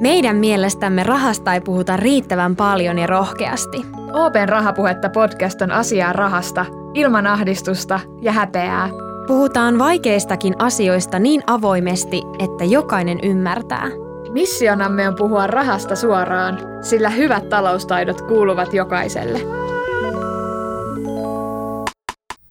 [0.00, 3.82] Meidän mielestämme rahasta ei puhuta riittävän paljon ja rohkeasti.
[4.12, 8.88] Open Rahapuhetta podcast on asiaa rahasta, ilman ahdistusta ja häpeää.
[9.26, 13.88] Puhutaan vaikeistakin asioista niin avoimesti, että jokainen ymmärtää.
[14.32, 19.40] Missionamme on puhua rahasta suoraan, sillä hyvät taloustaidot kuuluvat jokaiselle.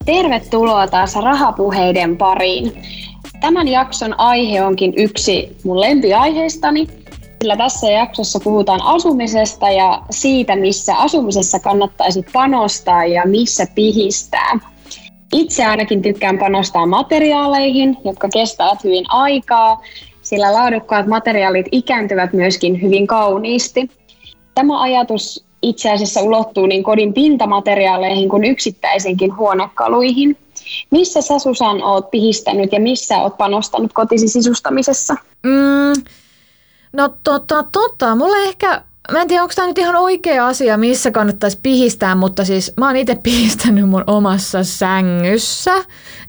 [0.05, 2.81] Tervetuloa taas rahapuheiden pariin.
[3.41, 6.87] Tämän jakson aihe onkin yksi mun lempiaiheistani,
[7.41, 14.59] sillä tässä jaksossa puhutaan asumisesta ja siitä, missä asumisessa kannattaisi panostaa ja missä pihistää.
[15.33, 19.81] Itse ainakin tykkään panostaa materiaaleihin, jotka kestävät hyvin aikaa,
[20.21, 23.89] sillä laadukkaat materiaalit ikääntyvät myöskin hyvin kauniisti.
[24.55, 30.37] Tämä ajatus itse asiassa ulottuu niin kodin pintamateriaaleihin kuin yksittäisinkin huonekaluihin.
[30.91, 35.15] Missä sä Susan oot pihistänyt ja missä oot panostanut kotisi sisustamisessa?
[35.43, 35.93] Mm,
[36.93, 41.11] no tota, tota, mulla ehkä Mä en tiedä, onko tämä nyt ihan oikea asia, missä
[41.11, 45.73] kannattaisi pihistää, mutta siis mä oon itse pihistänyt mun omassa sängyssä.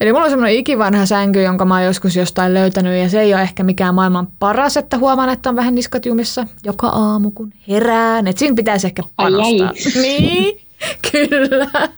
[0.01, 3.35] Eli mulla on semmoinen ikivanha sänky, jonka mä oon joskus jostain löytänyt ja se ei
[3.35, 7.53] ole ehkä mikään maailman paras, että huomaan, että on vähän niskat jumissa joka aamu, kun
[7.69, 8.27] herään.
[8.27, 9.69] Että siinä pitäisi ehkä panostaa.
[9.69, 10.03] Ai, ai.
[10.03, 10.61] niin,
[11.13, 11.89] kyllä.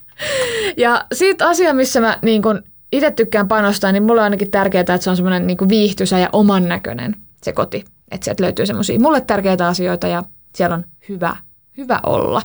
[0.77, 4.81] Ja siitä asia, missä mä niin kun itse tykkään panostaa, niin mulle on ainakin tärkeää,
[4.81, 7.85] että se on semmoinen niin viihtyisä ja oman näköinen se koti.
[8.11, 10.23] Että sieltä löytyy semmoisia mulle tärkeitä asioita ja
[10.55, 11.37] siellä on hyvä,
[11.77, 12.43] hyvä olla.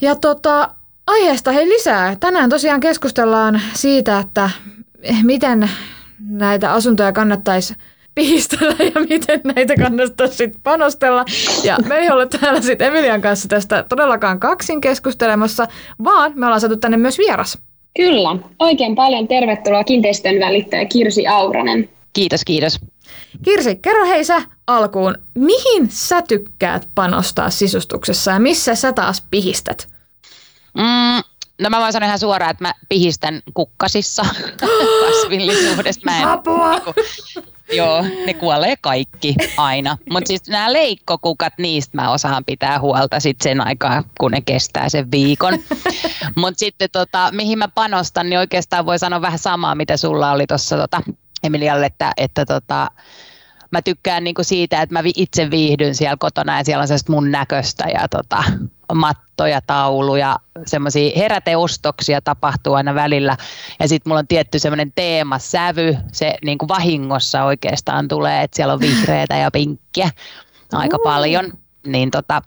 [0.00, 0.74] Ja tota,
[1.06, 2.16] aiheesta hei lisää.
[2.20, 4.50] Tänään tosiaan keskustellaan siitä, että
[5.22, 5.70] miten
[6.28, 7.74] näitä asuntoja kannattaisi
[8.14, 11.24] pihistellä ja miten näitä kannattaisi sitten panostella.
[11.64, 15.66] Ja me ei ole täällä sitten Emilian kanssa tästä todellakaan kaksin keskustelemassa,
[16.04, 17.58] vaan me ollaan saatu tänne myös vieras.
[17.96, 18.36] Kyllä.
[18.58, 21.88] Oikein paljon tervetuloa kiinteistön välittäjä Kirsi Auranen.
[22.12, 22.80] Kiitos, kiitos.
[23.42, 29.88] Kirsi, kerro hei sä alkuun, mihin sä tykkäät panostaa sisustuksessa ja missä sä taas pihistät?
[30.74, 31.22] Mm,
[31.60, 34.26] no mä voin sanoa ihan suoraan, että mä pihistän kukkasissa
[35.06, 36.02] kasvillisuudesta.
[36.04, 36.70] Mä en, Apua!
[36.70, 36.94] Niinku,
[37.76, 39.98] joo, ne kuolee kaikki aina.
[40.10, 44.88] Mutta siis nämä leikkokukat, niistä mä osaan pitää huolta sit sen aikaa, kun ne kestää
[44.88, 45.58] sen viikon.
[46.36, 50.46] Mutta sitten tota, mihin mä panostan, niin oikeastaan voi sanoa vähän samaa, mitä sulla oli
[50.46, 51.02] tuossa tota,
[51.44, 52.90] Emilialle, että, että tota,
[53.70, 57.30] mä tykkään niinku siitä, että mä itse viihdyn siellä kotona ja siellä on sellaista mun
[57.30, 58.44] näköistä ja tota,
[58.94, 63.36] mattoja, tauluja, semmoisia heräteostoksia tapahtuu aina välillä.
[63.80, 68.80] Ja sitten mulla on tietty semmoinen teemasävy, se niinku vahingossa oikeastaan tulee, että siellä on
[68.80, 70.10] vihreätä ja pinkkiä
[70.72, 71.52] aika paljon.
[71.86, 72.42] Niin tota,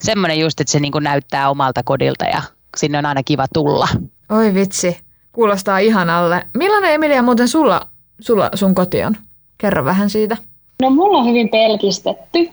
[0.00, 2.42] semmoinen just, että se niinku näyttää omalta kodilta ja
[2.76, 3.88] sinne on aina kiva tulla.
[4.28, 4.98] Oi vitsi,
[5.32, 6.46] kuulostaa ihanalle.
[6.56, 7.88] Millainen Emilia muuten sulla,
[8.20, 9.16] sulla sun koti on?
[9.58, 10.36] Kerro vähän siitä.
[10.82, 12.48] No mulla on hyvin pelkistetty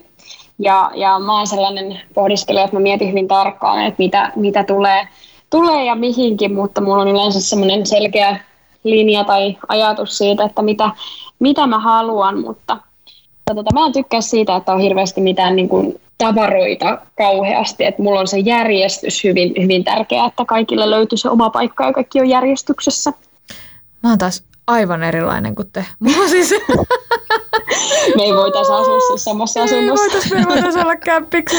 [0.59, 5.07] ja, ja mä oon sellainen pohdiskelija, että mä mietin hyvin tarkkaan, että mitä, mitä tulee,
[5.49, 8.39] tulee ja mihinkin, mutta mulla on yleensä semmoinen selkeä
[8.83, 10.89] linja tai ajatus siitä, että mitä,
[11.39, 12.77] mitä mä haluan, mutta
[13.45, 18.19] tota, mä en tykkää siitä, että on hirveästi mitään niin kuin, tavaroita kauheasti, että mulla
[18.19, 22.29] on se järjestys hyvin, hyvin tärkeää, että kaikille löytyy se oma paikka ja kaikki on
[22.29, 23.13] järjestyksessä.
[24.03, 25.85] Mä oon taas aivan erilainen kuin te.
[25.99, 26.55] Mulla on siis...
[28.17, 30.03] Me ei voitaisi asua siis samassa Ei asunnossa.
[30.03, 31.57] voitais, me ei voitais olla käppiksi.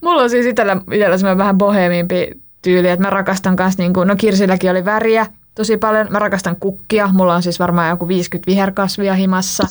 [0.00, 2.30] Mulla on siis itsellä, itsellä semmoinen vähän bohemiimpi
[2.62, 6.06] tyyli, että mä rakastan kans niin kuin, no Kirsilläkin oli väriä tosi paljon.
[6.10, 7.08] Mä rakastan kukkia.
[7.12, 9.64] Mulla on siis varmaan joku 50 viherkasvia himassa.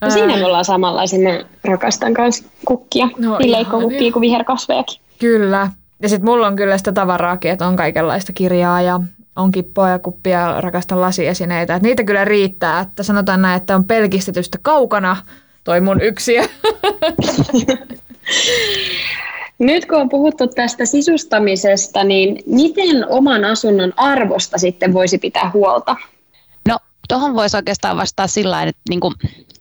[0.00, 1.18] No siinä me ollaan samanlaisia.
[1.18, 3.08] Mä rakastan myös kukkia.
[3.18, 4.12] No niin ihania.
[4.12, 5.00] kuin viherkasvejakin.
[5.18, 5.70] Kyllä.
[6.02, 9.00] Ja sitten mulla on kyllä sitä tavaraakin, että on kaikenlaista kirjaa ja
[9.36, 11.74] on kippoa ja kuppia, rakastan lasiesineitä.
[11.74, 15.16] Et niitä kyllä riittää, että sanotaan näin, että on pelkistetystä kaukana
[15.64, 16.42] toi mun yksiö.
[19.58, 25.96] Nyt kun on puhuttu tästä sisustamisesta, niin miten oman asunnon arvosta sitten voisi pitää huolta?
[26.68, 29.14] No tuohon voisi oikeastaan vastaa sillä tavalla, että niin kun,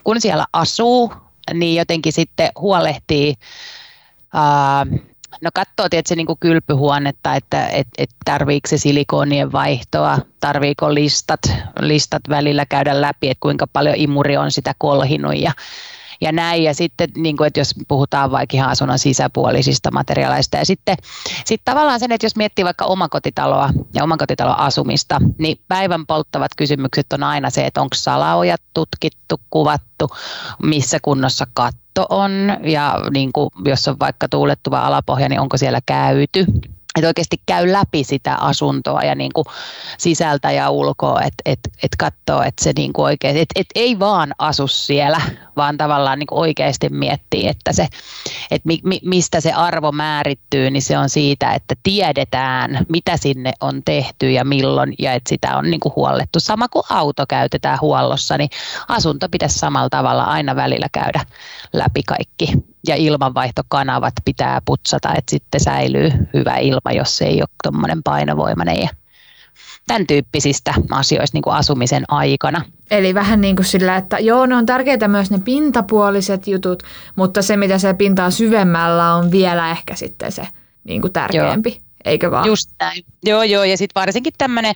[0.04, 1.14] kun siellä asuu,
[1.54, 3.34] niin jotenkin sitten huolehtii,
[4.34, 4.86] ää,
[5.42, 11.40] no katsoo tietysti niin kuin kylpyhuonetta, että et, et tarviiko se silikonien vaihtoa, tarviiko listat,
[11.80, 15.52] listat välillä käydä läpi, että kuinka paljon imuri on sitä kolhinut ja
[16.22, 16.64] ja näin.
[16.64, 20.58] Ja sitten, niin kuin, että jos puhutaan vaikka ihan asunnon sisäpuolisista materiaaleista.
[20.58, 20.98] Ja sitten
[21.46, 27.14] sit tavallaan sen, että jos miettii vaikka omakotitaloa ja omakotitalon asumista, niin päivän polttavat kysymykset
[27.14, 30.10] on aina se, että onko salaojat tutkittu, kuvattu,
[30.64, 32.32] missä kunnossa katto on
[32.64, 36.46] ja niin kuin, jos on vaikka tuulettuva alapohja, niin onko siellä käyty.
[37.00, 39.46] Että oikeasti käy läpi sitä asuntoa ja niin kuin
[39.98, 44.00] sisältä ja ulkoa, että et, et katsoo, että se niin kuin oikein, et, et ei
[44.00, 45.22] vaan asu siellä,
[45.58, 47.88] vaan tavallaan niin kuin oikeasti miettii, että se,
[48.52, 53.54] että mi, mi, mistä se arvo määrittyy, niin se on siitä, että tiedetään, mitä sinne
[53.62, 56.40] on tehty ja milloin, ja että sitä on niin kuin huollettu.
[56.40, 58.50] Sama kuin auto käytetään huollossa, niin
[58.88, 61.26] asunto pitäisi samalla tavalla aina välillä käydä
[61.74, 62.54] läpi kaikki
[62.88, 68.90] ja ilmanvaihtokanavat pitää putsata, että sitten säilyy hyvä ilma, jos ei ole tuommoinen painovoimainen ja
[69.88, 72.66] tämän tyyppisistä asioista niin kuin asumisen aikana.
[72.92, 76.84] Eli vähän niin kuin sillä, että joo, ne on tärkeitä myös ne pintapuoliset jutut,
[77.16, 80.48] mutta se, mitä se pintaa syvemmällä, on vielä ehkä sitten se
[80.84, 81.70] niin kuin tärkeämpi.
[81.70, 81.89] Joo.
[82.10, 82.46] Eikö vaan?
[82.46, 83.06] Just näin.
[83.24, 83.64] Joo, joo.
[83.64, 84.74] Ja sitten varsinkin tämmöinen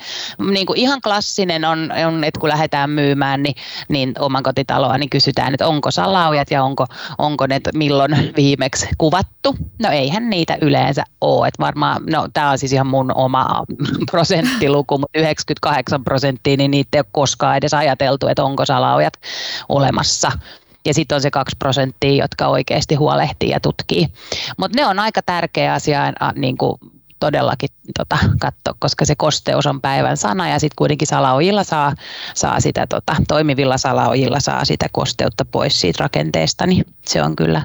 [0.52, 3.56] niin ihan klassinen on, on, että kun lähdetään myymään niin,
[3.90, 6.86] niin omakotitaloa, niin kysytään, että onko salaujat ja onko,
[7.18, 9.56] onko ne milloin viimeksi kuvattu.
[9.82, 11.48] No eihän niitä yleensä ole.
[11.48, 13.64] Että varmaan, no tämä on siis ihan mun oma
[14.12, 19.14] prosenttiluku, mutta 98 prosenttia, niin niitä ei ole koskaan edes ajateltu, että onko salaujat
[19.70, 20.32] olemassa
[20.86, 24.08] ja sitten on se 2 prosenttia, jotka oikeasti huolehtii ja tutkii.
[24.58, 26.02] Mutta ne on aika tärkeä asia
[26.36, 26.78] niin kuin
[27.24, 31.96] todellakin tota, katsoa, koska se kosteus on päivän sana ja sitten kuitenkin salaojilla saa,
[32.34, 37.62] saa sitä, tota, toimivilla salaojilla saa sitä kosteutta pois siitä rakenteesta, niin se on kyllä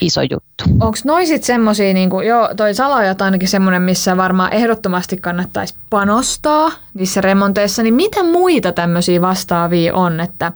[0.00, 0.64] iso juttu.
[0.70, 6.70] Onko noin sitten semmoisia, niin joo, toi salajat ainakin semmoinen, missä varmaan ehdottomasti kannattaisi panostaa
[6.94, 10.52] niissä remonteissa, niin mitä muita tämmöisiä vastaavia on, että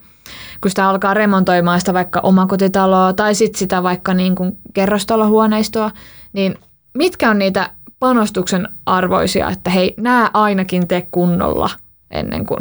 [0.60, 5.90] kun sitä alkaa remontoimaan sitä vaikka omakotitaloa tai sitten sitä vaikka niin kuin kerrostalohuoneistoa,
[6.32, 6.58] niin
[6.94, 7.70] mitkä on niitä
[8.00, 11.70] panostuksen arvoisia, että hei, nämä ainakin tee kunnolla
[12.10, 12.60] ennen kuin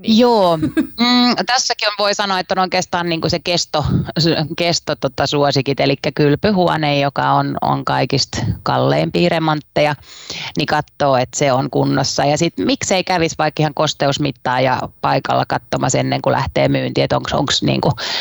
[0.00, 0.18] niin.
[0.18, 0.56] Joo,
[1.00, 3.84] mm, tässäkin on, voi sanoa, että on oikeastaan niin kuin se kesto,
[4.56, 9.94] kesto tota, suosikit, eli kylpyhuone, joka on, on kaikista kalleimpia remontteja,
[10.56, 12.24] niin katsoo, että se on kunnossa.
[12.24, 17.16] Ja sitten miksei kävisi vaikka ihan kosteusmittaa ja paikalla katsomassa ennen kuin lähtee myyntiin, että
[17.16, 17.30] onko
[17.62, 17.80] niin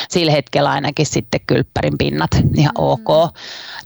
[0.10, 2.84] sillä hetkellä ainakin sitten kylppärin pinnat ihan mm.
[2.84, 3.36] ok.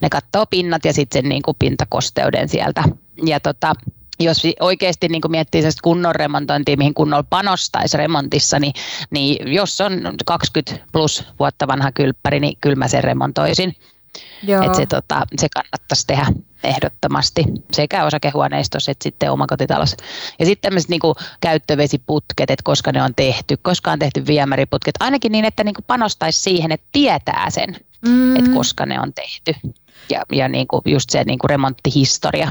[0.01, 2.83] Ne katsoo pinnat ja sitten sen niin kuin pintakosteuden sieltä.
[3.25, 3.73] Ja tota,
[4.19, 8.73] jos oikeasti niin miettii kunnon remontointia, mihin kunnolla panostaisi remontissa, niin,
[9.11, 13.75] niin jos on 20 plus vuotta vanha kylppäri, niin kyllä mä sen remontoisin.
[14.65, 16.25] Että se, tota, se kannattaisi tehdä
[16.63, 17.43] ehdottomasti
[17.73, 19.97] sekä osakehuoneistossa että sitten omakotitalossa.
[20.39, 21.01] Ja sitten tämmöiset niin
[21.41, 26.39] käyttövesiputket, että koska ne on tehty, koska on tehty viemäriputket, ainakin niin, että niin panostaisi
[26.39, 27.75] siihen, että tietää sen,
[28.07, 28.35] mm.
[28.35, 29.69] että koska ne on tehty.
[30.09, 32.49] Ja, ja niin kuin just se niin kuin remonttihistoria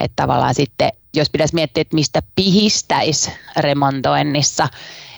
[0.00, 4.68] että tavallaan sitten, jos pitäisi miettiä, että mistä pihistäisi remontoinnissa,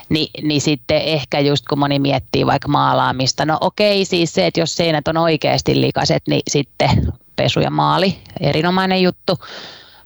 [0.08, 4.60] niin, niin sitten ehkä just kun moni miettii vaikka maalaamista, no okei siis se, että
[4.60, 9.38] jos seinät on oikeasti likaset, niin sitten pesu ja maali, erinomainen juttu,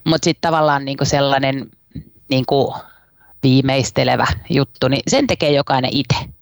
[0.04, 1.70] mutta sitten tavallaan niinku sellainen
[2.28, 2.74] niinku
[3.42, 6.36] viimeistelevä juttu, niin sen tekee jokainen itse.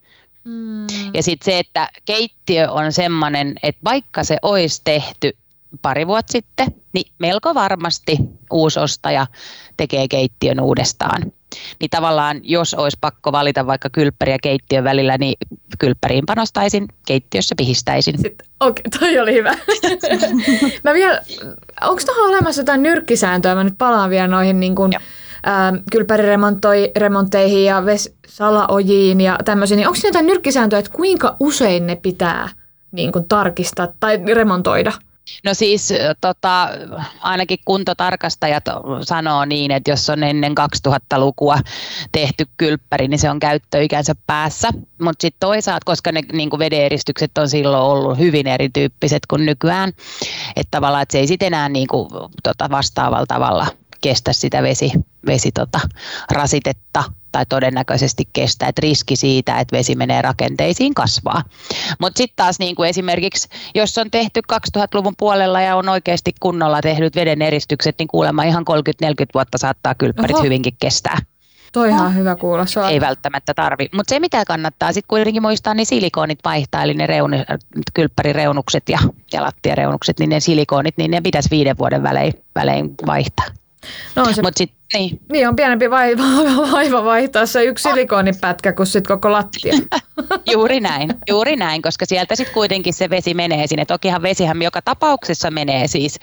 [0.45, 0.87] Mm.
[1.15, 5.37] Ja sitten se, että keittiö on semmoinen, että vaikka se olisi tehty
[5.83, 8.17] pari vuotta sitten, niin melko varmasti
[8.53, 9.27] uusi ostaja
[9.77, 11.23] tekee keittiön uudestaan.
[11.81, 15.35] Niin tavallaan, jos olisi pakko valita vaikka kylppäri ja keittiön välillä, niin
[15.79, 18.15] kylppäriin panostaisin, keittiössä pihistäisin.
[18.19, 19.51] Okei, okay, toi oli hyvä.
[20.85, 21.21] Mä vielä,
[21.83, 23.55] onko tuohon olemassa jotain nyrkkisääntöä?
[23.55, 29.77] Mä nyt palaan vielä noihin niin kuin, äh, kylppäriremontteihin ja ves, salaojiin ja tämmöisiin.
[29.77, 32.49] Niin onko jotain nyrkkisääntöä, että kuinka usein ne pitää
[32.93, 34.93] niin kuin, tarkistaa tai remontoida?
[35.45, 36.69] No siis tota,
[37.21, 38.65] ainakin kuntotarkastajat
[39.03, 40.55] sanoo niin, että jos on ennen
[40.89, 41.59] 2000-lukua
[42.13, 44.69] tehty kylppäri, niin se on käyttöikänsä päässä.
[45.03, 49.93] Mutta sitten toisaalta, koska ne niin vedeeristykset on silloin ollut hyvin erityyppiset kuin nykyään,
[50.57, 52.09] että tavallaan että se ei sitten enää niin kuin,
[52.43, 53.67] tota, vastaavalla tavalla
[54.01, 54.93] kestä sitä vesi,
[55.27, 55.81] vesi tota,
[56.33, 57.05] rasitetta
[57.35, 61.43] tai todennäköisesti kestää, että riski siitä, että vesi menee rakenteisiin kasvaa.
[62.01, 66.81] Mutta sitten taas niin kuin esimerkiksi, jos on tehty 2000-luvun puolella ja on oikeasti kunnolla
[66.81, 68.65] tehnyt veden eristykset, niin kuulemma ihan
[69.05, 70.45] 30-40 vuotta saattaa kylppärit Oho.
[70.45, 71.19] hyvinkin kestää.
[71.73, 72.15] Toi ihan oh.
[72.15, 72.67] hyvä kuulla.
[72.67, 72.91] Sua.
[72.91, 73.89] Ei välttämättä tarvi.
[73.93, 77.45] Mutta se mitä kannattaa sitten kuitenkin muistaa, niin silikoonit vaihtaa, eli ne reuni,
[77.95, 78.99] kylppärireunukset ja,
[79.33, 83.47] ja lattiareunukset, niin ne silikoonit, niin ne pitäisi viiden vuoden välein, välein vaihtaa.
[84.17, 85.21] No se, Mut sit, niin.
[85.33, 85.49] niin.
[85.49, 86.23] on pienempi vaiva,
[86.73, 89.75] vaiva vaihtaa se yksi silikoonipätkä kuin sit koko lattia.
[90.53, 93.85] juuri näin, juuri näin, koska sieltä sitten kuitenkin se vesi menee sinne.
[93.85, 96.19] Tokihan vesihän joka tapauksessa menee siis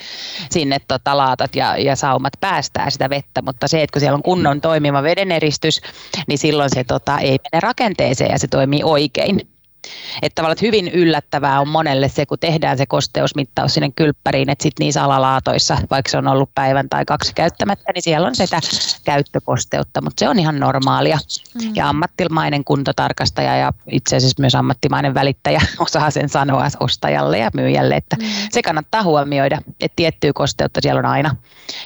[0.50, 4.24] sinne tota, laatat ja, ja saumat päästää sitä vettä, mutta se, että kun siellä on
[4.24, 5.82] kunnon toimiva vedeneristys,
[6.28, 9.42] niin silloin se tota, ei mene rakenteeseen ja se toimii oikein.
[10.22, 14.64] Että tavallaan että hyvin yllättävää on monelle se, kun tehdään se kosteusmittaus sinne kylppäriin, että
[14.64, 18.60] sitten niissä alalaatoissa, vaikka se on ollut päivän tai kaksi käyttämättä, niin siellä on sitä
[19.06, 21.18] käyttökosteutta, mutta se on ihan normaalia.
[21.62, 21.72] Mm.
[21.76, 27.96] Ja ammattimainen kuntotarkastaja ja itse asiassa myös ammattimainen välittäjä osaa sen sanoa ostajalle ja myyjälle,
[27.96, 28.28] että mm.
[28.52, 31.36] se kannattaa huomioida, että tiettyä kosteutta siellä on aina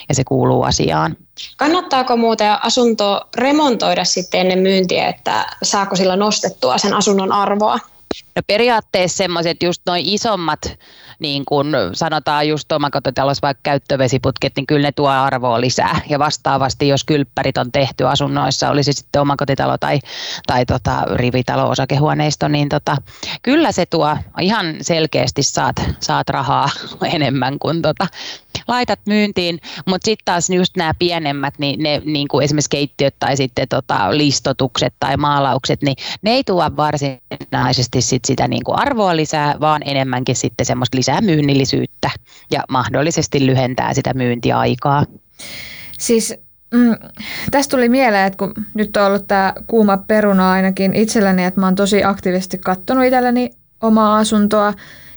[0.09, 1.15] ja se kuuluu asiaan.
[1.57, 7.79] Kannattaako muuten asunto remontoida sitten ennen myyntiä, että saako sillä nostettua sen asunnon arvoa?
[8.35, 10.59] No periaatteessa semmoiset just noin isommat,
[11.19, 15.99] niin kuin sanotaan just omakotitalossa vaikka käyttövesiputket, niin kyllä ne tuo arvoa lisää.
[16.09, 19.99] Ja vastaavasti, jos kylppärit on tehty asunnoissa, olisi sitten omakotitalo tai,
[20.47, 22.97] tai tota, rivitalo, osakehuoneisto, niin tota,
[23.41, 26.69] kyllä se tuo ihan selkeästi saat, saat rahaa
[27.15, 28.07] enemmän kuin tota,
[28.67, 33.37] laitat myyntiin, mutta sitten taas just nämä pienemmät, niin ne niin kuin esimerkiksi keittiöt tai
[33.37, 39.15] sitten tota, listotukset tai maalaukset, niin ne ei tuo varsinaisesti sit sitä niin kuin arvoa
[39.15, 42.09] lisää, vaan enemmänkin sitten semmoista lisää myynnillisyyttä
[42.51, 45.05] ja mahdollisesti lyhentää sitä myyntiaikaa.
[45.99, 46.33] Siis
[46.73, 46.95] mm,
[47.51, 51.67] tästä tuli mieleen, että kun nyt on ollut tämä kuuma peruna ainakin itselläni, että mä
[51.67, 53.49] oon tosi aktiivisesti katsonut itselleni
[53.81, 54.73] omaa asuntoa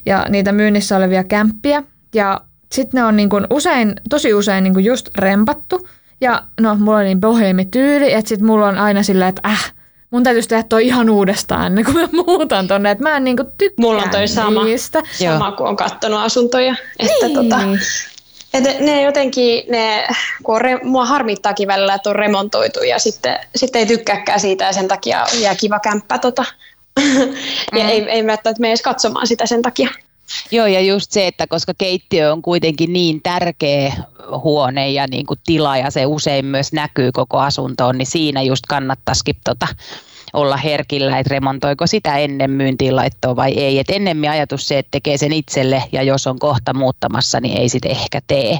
[0.07, 1.83] ja niitä myynnissä olevia kämppiä.
[2.15, 2.41] Ja
[2.73, 5.89] sitten ne on niin kuin usein, tosi usein niin kuin just rempattu.
[6.21, 9.75] Ja no, mulla on niin boheemityyli, että sitten mulla on aina silleen, että äh,
[10.11, 12.91] mun täytyisi tehdä toi ihan uudestaan ennen kuin mä muutan tonne.
[12.91, 15.03] Että mä en niinku tykkää Mulla on toi sama, niistä.
[15.13, 16.75] sama kun on kattonut asuntoja.
[16.99, 17.35] Että niin.
[17.35, 17.61] tota,
[18.55, 20.07] et ne jotenkin, ne,
[20.43, 24.65] kun on re, mua harmittaakin välillä, että on remontoitu ja sitten, sitten ei tykkääkään siitä
[24.65, 26.19] ja sen takia jää kiva kämppä.
[26.19, 26.45] Tota.
[27.79, 27.89] ja mm.
[27.89, 29.89] ei, ei välttämättä mene edes katsomaan sitä sen takia.
[30.51, 33.93] Joo, ja just se, että koska keittiö on kuitenkin niin tärkeä
[34.45, 38.67] huone ja niin kuin tila, ja se usein myös näkyy koko asuntoon, niin siinä just
[38.67, 39.67] kannattaisikin tota,
[40.33, 43.79] olla herkillä, että remontoiko sitä ennen myyntiin laittoa vai ei.
[43.79, 47.69] Et ennemmin ajatus se, että tekee sen itselle, ja jos on kohta muuttamassa, niin ei
[47.69, 48.59] sitten ehkä tee.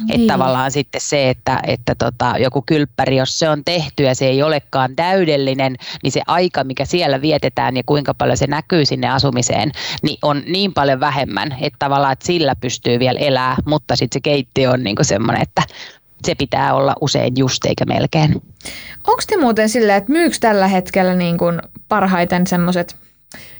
[0.00, 0.20] Niin.
[0.20, 4.26] Että tavallaan sitten se, että, että tota, joku kylppäri, jos se on tehty ja se
[4.26, 9.08] ei olekaan täydellinen, niin se aika, mikä siellä vietetään ja kuinka paljon se näkyy sinne
[9.08, 14.16] asumiseen, niin on niin paljon vähemmän, että tavallaan että sillä pystyy vielä elää, mutta sitten
[14.16, 15.62] se keittiö on niinku semmoinen, että
[16.24, 18.42] se pitää olla usein just eikä melkein.
[19.06, 22.96] Onko te muuten silleen, että myyks tällä hetkellä niin kuin parhaiten semmoiset,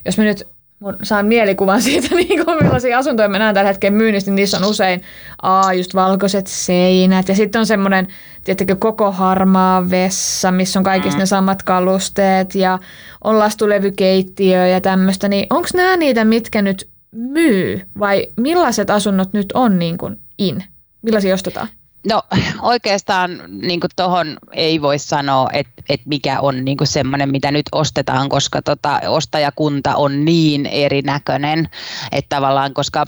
[0.05, 0.49] jos me nyt
[0.81, 4.57] mun saan mielikuvan siitä, niin kuin millaisia asuntoja me näen tällä hetkellä myynnissä, niin niissä
[4.57, 5.03] on usein
[5.43, 8.09] aa, just valkoiset seinät ja sitten on semmoinen,
[8.45, 11.21] tiettäkö, koko harmaa vessa, missä on kaikissa mm.
[11.21, 12.79] ne samat kalusteet ja
[13.25, 19.53] on lastulevykeittiö ja tämmöistä, niin onko nämä niitä, mitkä nyt myy vai millaiset asunnot nyt
[19.55, 20.65] on niin kuin in?
[21.03, 21.69] Millaisia ostetaan?
[22.07, 22.23] No
[22.63, 28.29] oikeastaan niin tuohon ei voi sanoa, että, että mikä on niin semmoinen, mitä nyt ostetaan,
[28.29, 31.69] koska tota, ostajakunta on niin erinäköinen,
[32.13, 33.05] että tavallaan, koska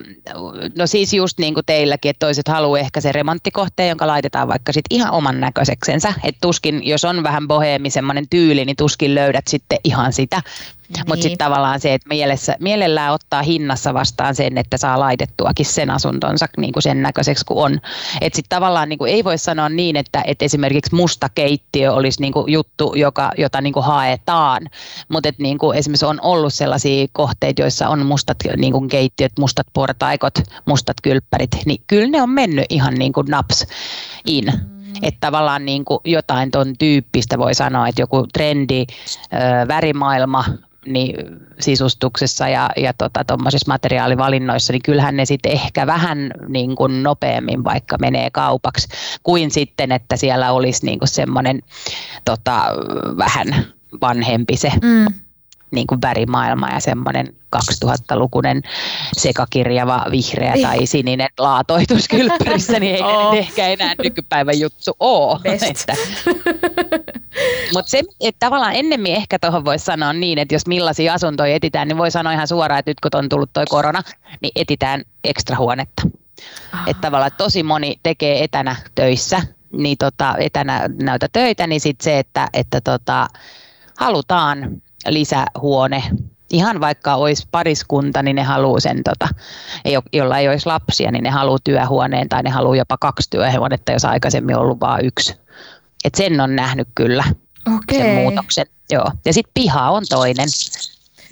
[0.79, 4.73] no siis just niin kuin teilläkin, että toiset haluaa ehkä se remonttikohteen, jonka laitetaan vaikka
[4.73, 9.47] sit ihan oman näköiseksensä, että tuskin, jos on vähän boheemi semmoinen tyyli, niin tuskin löydät
[9.49, 10.43] sitten ihan sitä,
[10.97, 11.05] niin.
[11.09, 15.91] Mutta sitten tavallaan se, että mielessä, mielellään ottaa hinnassa vastaan sen, että saa laitettuakin sen
[15.91, 17.81] asuntonsa niin kuin sen näköiseksi kuin on.
[18.21, 22.21] Että sitten tavallaan niin kuin ei voi sanoa niin, että, että esimerkiksi musta keittiö olisi
[22.21, 24.63] niin kuin juttu, joka, jota niin kuin haetaan.
[25.09, 29.67] Mutta niin kuin esimerkiksi on ollut sellaisia kohteita, joissa on mustat niin kuin keittiöt, mustat
[29.73, 30.35] portaikot,
[30.67, 33.67] mustat kylppärit, niin kyllä ne on mennyt ihan niin kuin naps
[34.27, 34.45] in.
[34.45, 34.93] Mm.
[35.03, 40.45] Että tavallaan niin kuin jotain ton tyyppistä voi sanoa, että joku trendi, ö, värimaailma,
[40.87, 41.15] niin
[41.61, 43.25] sisustuksessa ja, ja tota,
[43.67, 48.89] materiaalivalinnoissa, niin kyllähän ne sitten ehkä vähän niin kuin nopeammin vaikka menee kaupaksi,
[49.23, 51.61] kuin sitten, että siellä olisi niin kuin semmoinen
[52.25, 52.63] tota,
[53.17, 53.65] vähän
[54.01, 55.07] vanhempi se mm
[55.71, 58.63] niin kuin värimaailma ja semmoinen 2000-lukunen
[59.19, 60.89] sekakirjava vihreä tai niin.
[60.89, 63.35] sininen laatoitus kylppärissä, niin eikä oh.
[63.35, 65.41] ehkä enää nykypäivän juttu ole.
[67.75, 71.89] Mutta se, että tavallaan ennemmin ehkä tuohon voisi sanoa niin, että jos millaisia asuntoja etitään,
[71.89, 74.03] niin voi sanoa ihan suoraan, että nyt kun on tullut toi korona,
[74.41, 76.03] niin etitään ekstra huonetta.
[76.07, 76.81] Oh.
[76.87, 82.19] Että tavallaan tosi moni tekee etänä töissä, niin tota, etänä näytä töitä, niin sitten se,
[82.19, 83.29] että, että tota,
[83.99, 86.05] halutaan lisähuone.
[86.53, 89.29] Ihan vaikka olisi pariskunta, niin ne haluaa sen, tota,
[90.13, 94.05] jolla ei olisi lapsia, niin ne haluaa työhuoneen tai ne haluaa jopa kaksi työhuonetta, jos
[94.05, 95.37] aikaisemmin on ollut vain yksi.
[96.05, 97.25] Et sen on nähnyt kyllä,
[97.77, 97.99] Okei.
[97.99, 98.67] sen muutoksen.
[98.91, 99.11] Joo.
[99.25, 100.49] Ja sitten piha on toinen,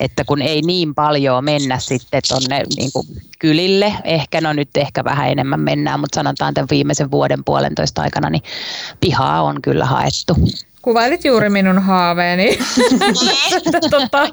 [0.01, 2.91] että kun ei niin paljon mennä sitten tuonne niin
[3.39, 8.31] kylille, ehkä no nyt ehkä vähän enemmän mennään, mutta sanotaan tämän viimeisen vuoden puolentoista aikana,
[8.31, 8.43] niin
[9.01, 10.37] pihaa on kyllä haettu.
[10.89, 12.59] Kuvailit juuri minun haaveeni.
[13.91, 14.29] tota.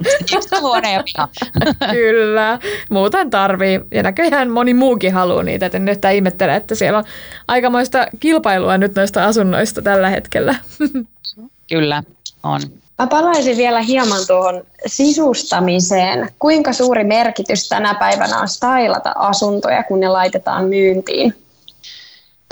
[1.91, 2.59] Kyllä,
[2.89, 3.81] muuten tarvii.
[3.91, 7.03] Ja näköjään moni muukin haluaa niitä, että nyt ihmettelee, että siellä on
[7.47, 10.55] aikamoista kilpailua nyt noista asunnoista tällä hetkellä.
[11.69, 12.03] Kyllä,
[12.43, 12.62] on.
[13.00, 16.29] Mä palaisin vielä hieman tuohon sisustamiseen.
[16.39, 21.35] Kuinka suuri merkitys tänä päivänä on stylata asuntoja, kun ne laitetaan myyntiin?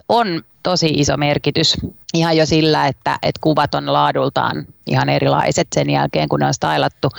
[0.10, 1.78] On tosi iso merkitys
[2.14, 6.54] ihan jo sillä, että, että kuvat on laadultaan ihan erilaiset sen jälkeen, kun ne on
[6.54, 7.10] stylattu.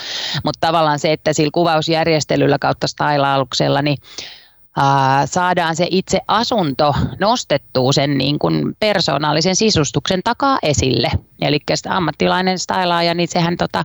[0.44, 3.98] Mutta tavallaan se, että sillä kuvausjärjestelyllä kautta stylauksella, niin
[5.24, 11.10] saadaan se itse asunto nostettua sen niin kuin persoonallisen sisustuksen takaa esille.
[11.40, 11.58] Eli
[11.88, 13.84] ammattilainen stylaaja, niin sehän tota,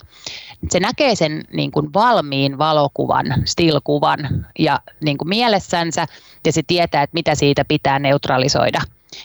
[0.69, 6.05] se näkee sen niin kuin valmiin valokuvan, stillkuvan ja niin kuin mielessänsä
[6.45, 8.81] ja se tietää, että mitä siitä pitää neutralisoida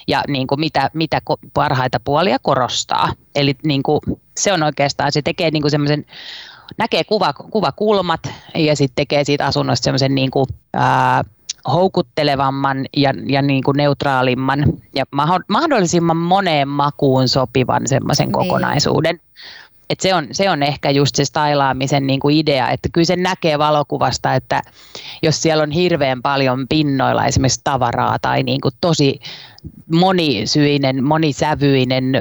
[0.07, 1.21] ja niin kuin mitä, mitä
[1.53, 3.13] parhaita puolia korostaa.
[3.35, 3.99] Eli niin kuin
[4.37, 6.05] se on oikeastaan, se tekee niin kuin semmoisen
[6.77, 8.19] näkee kuva, kuvakulmat
[8.55, 11.23] ja sitten tekee siitä asunnosta semmoisen niin kuin, ää,
[11.71, 15.05] houkuttelevamman ja, ja niin kuin neutraalimman ja
[15.47, 18.33] mahdollisimman moneen makuun sopivan semmoisen niin.
[18.33, 19.19] kokonaisuuden.
[19.89, 23.15] Et se, on, se on ehkä just se stylaamisen niin kuin idea, että kyllä se
[23.15, 24.61] näkee valokuvasta, että
[25.23, 29.19] jos siellä on hirveän paljon pinnoilla esimerkiksi tavaraa tai niin kuin tosi
[29.91, 32.11] monisyinen, monisävyinen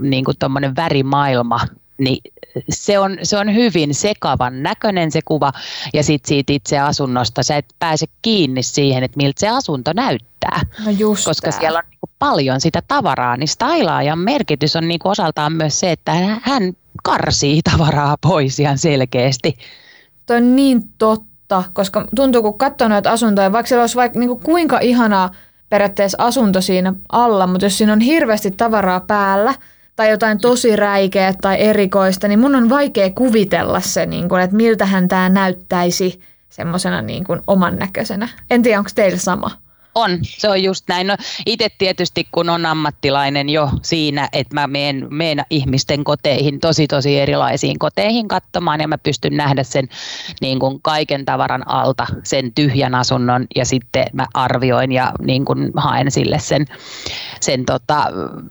[0.00, 0.36] niin kuin
[0.76, 1.60] värimaailma,
[1.98, 2.32] niin
[2.68, 5.52] se on, se on hyvin sekavan näköinen se kuva
[5.94, 10.60] ja sitten siitä itse asunnosta sä et pääse kiinni siihen, että miltä se asunto näyttää.
[10.84, 11.60] No just koska tämä.
[11.60, 16.12] siellä on niin paljon sitä tavaraa, niin stylaajan merkitys on niin osaltaan myös se, että
[16.42, 16.72] hän
[17.02, 19.56] karsii tavaraa pois ihan selkeästi.
[20.26, 24.28] Tuo on niin totta, koska tuntuu kun katsoo noita asuntoja, vaikka siellä olisi vaikka niin
[24.28, 25.30] kuin kuinka ihanaa
[25.68, 29.54] periaatteessa asunto siinä alla, mutta jos siinä on hirveästi tavaraa päällä–
[29.96, 34.56] tai jotain tosi räikeä tai erikoista, niin mun on vaikea kuvitella se, niin kuin, että
[34.56, 38.28] miltähän tämä näyttäisi semmoisena niin oman näköisenä.
[38.50, 39.50] En tiedä, onko teillä sama?
[39.94, 41.06] On, se on just näin.
[41.06, 46.86] No, itse tietysti kun on ammattilainen jo siinä, että mä menen, menen ihmisten koteihin, tosi
[46.86, 49.88] tosi erilaisiin koteihin katsomaan ja mä pystyn nähdä sen
[50.40, 55.70] niin kuin kaiken tavaran alta, sen tyhjän asunnon ja sitten mä arvioin ja niin kuin
[55.76, 56.66] haen sille sen,
[57.40, 58.06] sen tota,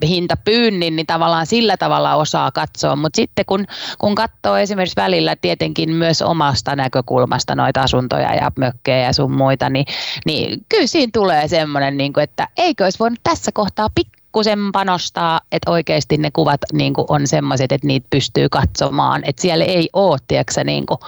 [0.07, 2.95] hintapyynnin, niin tavallaan sillä tavalla osaa katsoa.
[2.95, 3.65] Mutta sitten kun,
[3.97, 9.69] kun katsoo esimerkiksi välillä tietenkin myös omasta näkökulmasta noita asuntoja ja mökkejä ja sun muita,
[9.69, 9.85] niin,
[10.25, 15.41] niin kyllä siinä tulee semmoinen, niin kuin, että eikö olisi voinut tässä kohtaa pikkusen panostaa,
[15.51, 19.21] että oikeasti ne kuvat niin kuin on semmoiset, että niitä pystyy katsomaan.
[19.25, 20.99] Että siellä ei ole, tiedätkö, niin kuin,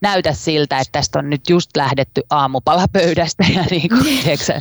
[0.00, 4.60] näytä siltä, että tästä on nyt just lähdetty aamupalapöydästä ja niin kuin, tiedätkö,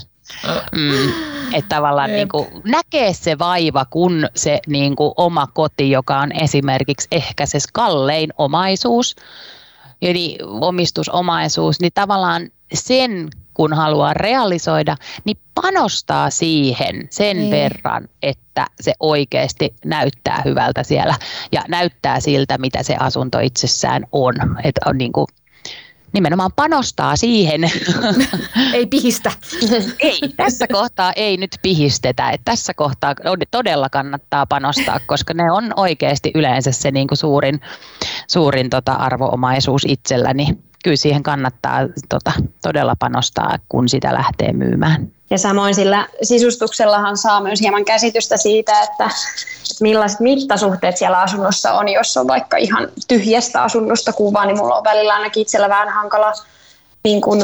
[0.75, 1.09] mm,
[1.53, 6.31] että tavallaan niin kuin näkee se vaiva, kun se niin kuin oma koti, joka on
[6.31, 9.15] esimerkiksi ehkä se kallein omaisuus,
[10.01, 17.51] eli omistusomaisuus, niin tavallaan sen kun haluaa realisoida, niin panostaa siihen sen niin.
[17.51, 21.15] verran, että se oikeasti näyttää hyvältä siellä
[21.51, 24.35] ja näyttää siltä, mitä se asunto itsessään on.
[24.63, 25.27] Että on niin kuin
[26.13, 27.61] nimenomaan panostaa siihen.
[28.73, 29.31] Ei pihistä.
[29.99, 32.29] ei, tässä kohtaa ei nyt pihistetä.
[32.29, 33.15] Että tässä kohtaa
[33.51, 37.61] todella kannattaa panostaa, koska ne on oikeasti yleensä se niin kuin suurin,
[38.27, 40.47] suurin tota arvoomaisuus itselläni.
[40.83, 45.11] Kyllä siihen kannattaa tota, todella panostaa, kun sitä lähtee myymään.
[45.29, 51.73] Ja samoin sillä sisustuksellahan saa myös hieman käsitystä siitä, että, että millaiset mittasuhteet siellä asunnossa
[51.73, 51.89] on.
[51.89, 56.33] Jos on vaikka ihan tyhjästä asunnosta kuva, niin mulla on välillä ainakin itsellä vähän hankala
[57.03, 57.41] niin kuin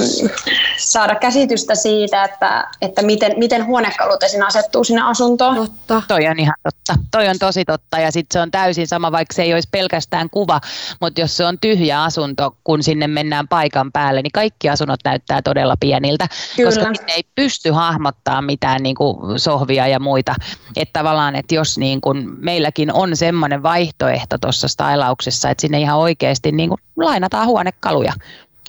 [0.78, 5.56] saada käsitystä siitä, että, että miten, miten huonekalut esin asettuu sinne asuntoon.
[5.56, 6.02] Totta.
[6.08, 6.96] Toi on ihan totta.
[7.12, 10.30] Toi on tosi totta ja sitten se on täysin sama, vaikka se ei olisi pelkästään
[10.30, 10.62] kuva,
[11.02, 15.42] mutta jos se on tyhjä asunto, kun sinne mennään paikan päälle, niin kaikki asunnot näyttää
[15.42, 16.70] todella pieniltä, Kyllä.
[16.70, 20.36] koska sinne ei pysty hahmottaa mitään niin kuin sohvia ja muita.
[20.76, 25.98] Että tavallaan, että jos niin kuin meilläkin on semmoinen vaihtoehto tuossa stylauksessa, että sinne ihan
[25.98, 28.14] oikeasti niin kuin lainataan huonekaluja,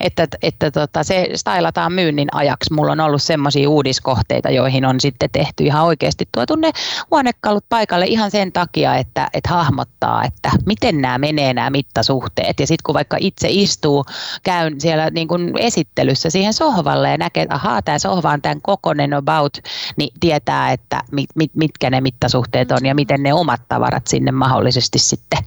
[0.00, 2.72] että, että tota, se stylataan myynnin ajaksi.
[2.72, 6.70] Mulla on ollut semmoisia uudiskohteita, joihin on sitten tehty ihan oikeasti tuotu ne
[7.10, 12.60] huonekalut paikalle ihan sen takia, että, että hahmottaa, että miten nämä menee nämä mittasuhteet.
[12.60, 14.04] Ja sitten kun vaikka itse istuu,
[14.42, 18.62] käyn siellä niin kuin esittelyssä siihen sohvalle ja näkee, että ahaa, tämä sohva on tämän
[18.62, 19.58] kokonen about,
[19.96, 24.32] niin tietää, että mit, mit, mitkä ne mittasuhteet on ja miten ne omat tavarat sinne
[24.32, 25.44] mahdollisesti sitten,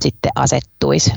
[0.00, 1.12] sitten asettuisi.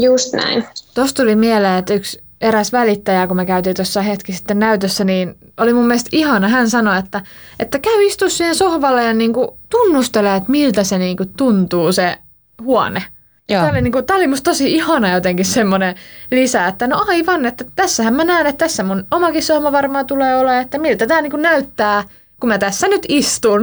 [0.00, 0.64] Just näin.
[0.94, 5.34] Tuosta tuli mieleen, että yksi eräs välittäjä, kun me käytiin tuossa hetki sitten näytössä, niin
[5.56, 6.48] oli mun mielestä ihana.
[6.48, 7.20] Hän sanoi, että,
[7.60, 11.92] että käy istu siihen sohvalle ja niin kuin tunnustele, että miltä se niin kuin tuntuu
[11.92, 12.18] se
[12.62, 13.02] huone.
[13.46, 15.94] Tämä oli, niin kuin, tämä oli musta tosi ihana jotenkin semmoinen
[16.30, 20.36] lisä, että no aivan, että tässähän mä näen, että tässä mun omakin sohva varmaan tulee
[20.36, 22.04] olemaan, että miltä tämä niin kuin näyttää–
[22.40, 23.62] kun mä tässä nyt istun.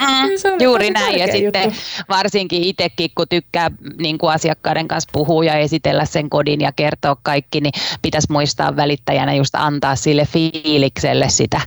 [0.00, 1.38] Mm, juuri näin ja juttu.
[1.38, 1.74] sitten
[2.08, 7.16] varsinkin itsekin, kun tykkää niin kuin asiakkaiden kanssa puhua ja esitellä sen kodin ja kertoa
[7.22, 11.60] kaikki, niin pitäisi muistaa välittäjänä just antaa sille fiilikselle sitä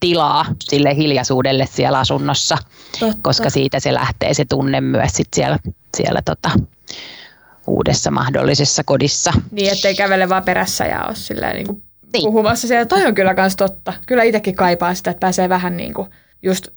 [0.00, 2.58] tilaa sille hiljaisuudelle siellä asunnossa,
[3.00, 3.16] Totta.
[3.22, 5.58] koska siitä se lähtee se tunne myös sit siellä,
[5.96, 6.50] siellä tota,
[7.66, 9.32] uudessa mahdollisessa kodissa.
[9.50, 12.24] Niin, ettei kävele vaan perässä ja ole silleen niin kuin niin.
[12.24, 12.86] puhumassa siellä.
[12.86, 13.92] Toi on kyllä myös totta.
[14.06, 16.08] Kyllä itsekin kaipaa sitä, että pääsee vähän niin kuin
[16.42, 16.68] just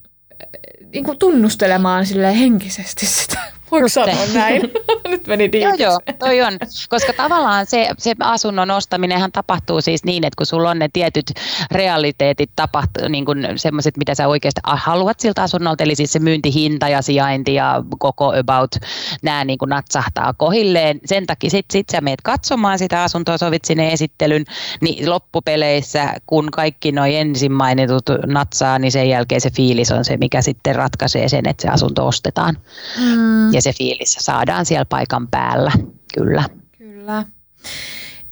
[0.94, 3.40] niin kuin tunnustelemaan sille henkisesti sitä.
[3.74, 4.62] Voiko sanoa näin?
[5.08, 6.54] Nyt meni Joo, joo, toi on.
[6.90, 11.26] Koska tavallaan se, se asunnon ostaminenhan tapahtuu siis niin, että kun sulla on ne tietyt
[11.72, 16.90] realiteetit tapahtuu, niin kuin semmoiset, mitä sä oikeasti haluat siltä asunnolta, eli siis se myyntihinta
[16.90, 18.76] ja sijainti ja koko about,
[19.22, 21.00] nämä niin kuin natsahtaa kohilleen.
[21.06, 24.46] Sen takia sit, sit sä meet katsomaan sitä asuntoa, sovit sinne esittelyn,
[24.82, 30.18] niin loppupeleissä, kun kaikki nuo ensin mainitut natsaa, niin sen jälkeen se fiilis on se,
[30.18, 32.58] mikä sitten ratkaisee sen, että se asunto ostetaan.
[33.00, 33.54] Mm.
[33.54, 35.72] Ja se fiilis saadaan siellä paikan päällä,
[36.14, 36.44] kyllä.
[36.78, 37.26] Kyllä.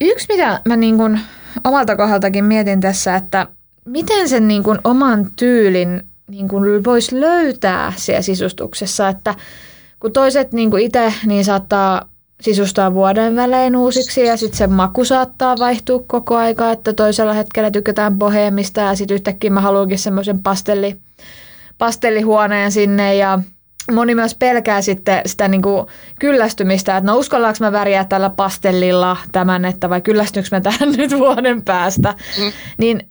[0.01, 1.19] Yksi, mitä mä niin kuin
[1.63, 3.47] omalta kohdaltakin mietin tässä, että
[3.85, 6.49] miten sen niin kuin oman tyylin niin
[6.85, 9.35] voisi löytää siellä sisustuksessa, että
[9.99, 12.09] kun toiset niin kuin itse niin saattaa
[12.41, 17.71] sisustaa vuoden välein uusiksi ja sitten se maku saattaa vaihtua koko aika, että toisella hetkellä
[17.71, 20.95] tykätään boheemista ja sitten yhtäkkiä mä haluankin semmoisen pastelli,
[21.77, 23.39] pastellihuoneen sinne ja
[23.91, 25.87] moni myös pelkää sitten sitä niin kuin
[26.19, 31.11] kyllästymistä, että no uskallaanko mä väriä tällä pastellilla tämän, että vai kyllästyykö mä tähän nyt
[31.11, 32.13] vuoden päästä.
[32.39, 32.51] Mm.
[32.77, 33.09] Niin,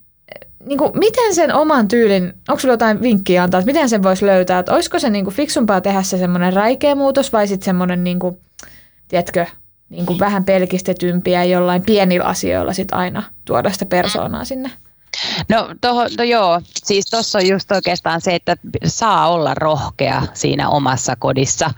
[0.67, 4.27] niin kuin, miten sen oman tyylin, onko sulla jotain vinkkiä antaa, että miten sen voisi
[4.27, 8.05] löytää, että olisiko se niin kuin fiksumpaa tehdä se semmoinen räikeä muutos vai sitten semmoinen,
[8.05, 8.39] niin kuin,
[9.09, 9.47] tiedätkö,
[9.89, 14.71] niin kuin vähän pelkistetympiä jollain pienillä asioilla sitten aina tuoda sitä persoonaa sinne?
[15.49, 20.69] No, toho, no joo, siis tuossa on just oikeastaan se, että saa olla rohkea siinä
[20.69, 21.71] omassa kodissa.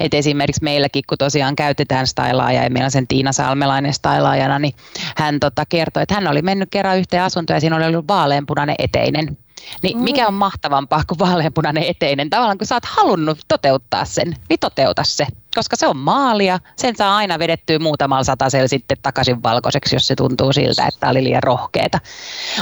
[0.00, 4.74] Et esimerkiksi meilläkin, kun tosiaan käytetään stylaaja ja meillä on sen Tiina Salmelainen stylaajana, niin
[5.16, 8.76] hän tota kertoi, että hän oli mennyt kerran yhteen asuntoon ja siinä oli ollut vaaleanpunainen
[8.78, 9.38] eteinen.
[9.82, 12.30] Niin mikä on mahtavampaa kuin vaaleanpunainen eteinen?
[12.30, 16.58] Tavallaan kun sä oot halunnut toteuttaa sen, niin toteuta se koska se on maalia.
[16.76, 21.24] Sen saa aina vedettyä muutamalla satasella sitten takaisin valkoiseksi, jos se tuntuu siltä, että oli
[21.24, 21.98] liian rohkeeta.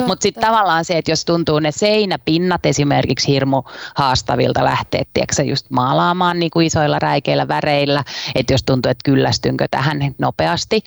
[0.06, 3.62] Mutta sitten tavallaan se, että jos tuntuu ne seinäpinnat esimerkiksi hirmu
[3.94, 9.66] haastavilta lähteä, tiedätkö, just maalaamaan niin kuin isoilla räikeillä väreillä, että jos tuntuu, että kyllästynkö
[9.70, 10.82] tähän nopeasti,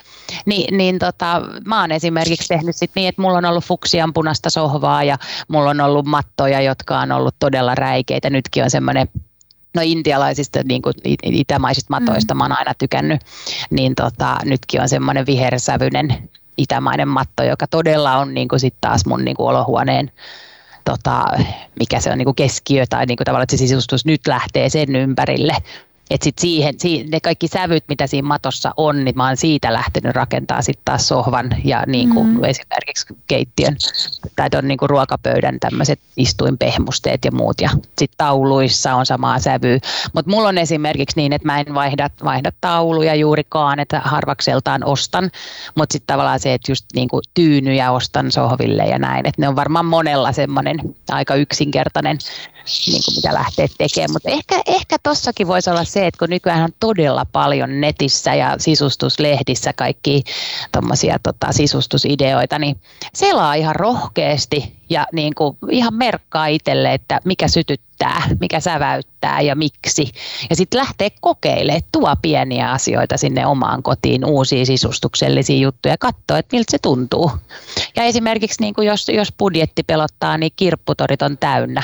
[0.46, 4.50] niin, niin tota, mä oon esimerkiksi tehnyt sit niin, että mulla on ollut fuksian punaista
[4.50, 8.30] sohvaa ja mulla on ollut mattoja, jotka on ollut todella räikeitä.
[8.30, 9.08] Nytkin on semmoinen
[9.74, 12.38] no intialaisista niin kuin itämaisista matoista mm.
[12.38, 13.22] mä oon aina tykännyt,
[13.70, 19.06] niin tota, nytkin on semmoinen vihersävyinen itämainen matto, joka todella on niin kuin sit taas
[19.06, 20.12] mun niin kuin olohuoneen
[20.86, 21.26] tota,
[21.80, 24.70] mikä se on niin kuin keskiö tai niin kuin tavallaan, että se sisustus nyt lähtee
[24.70, 25.58] sen ympärille.
[26.10, 26.76] Että sit siihen,
[27.12, 31.08] ne kaikki sävyt, mitä siinä matossa on, niin mä oon siitä lähtenyt rakentaa sitten taas
[31.08, 32.44] sohvan ja niin kuin mm.
[32.44, 33.76] esimerkiksi keittiön
[34.36, 37.62] tai tuon niin ruokapöydän tämmöiset istuinpehmusteet ja muut.
[37.62, 39.80] Ja sitten tauluissa on samaa sävyä.
[40.14, 45.32] Mutta mulla on esimerkiksi niin, että mä en vaihda, vaihda tauluja juurikaan, että harvakseltaan ostan.
[45.76, 49.26] Mutta sitten tavallaan se, että just niin kuin tyynyjä ostan sohville ja näin.
[49.26, 50.78] Että ne on varmaan monella semmoinen
[51.10, 52.18] aika yksinkertainen
[52.88, 54.12] niin kuin mitä lähtee tekemään.
[54.12, 58.56] Mutta ehkä, ehkä tossakin voisi olla se, että kun nykyään on todella paljon netissä ja
[58.58, 60.24] sisustuslehdissä kaikki
[60.72, 62.82] tuommoisia tota, sisustusideoita, niin
[63.14, 69.56] selaa ihan rohkeasti ja niin kuin ihan merkkaa itselle, että mikä sytyttää, mikä säväyttää ja
[69.56, 70.12] miksi.
[70.50, 76.38] Ja sitten lähtee kokeilemaan, tuo pieniä asioita sinne omaan kotiin, uusia sisustuksellisia juttuja ja katsoa,
[76.38, 77.32] että miltä se tuntuu.
[77.96, 81.82] Ja esimerkiksi niin kuin jos, jos budjetti pelottaa, niin kirpputorit on täynnä